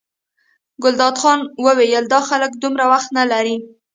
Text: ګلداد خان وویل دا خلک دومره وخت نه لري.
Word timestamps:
ګلداد 0.83 1.15
خان 1.21 1.39
وویل 1.65 2.05
دا 2.13 2.19
خلک 2.29 2.51
دومره 2.61 2.85
وخت 2.91 3.09
نه 3.17 3.23
لري. 3.31 3.55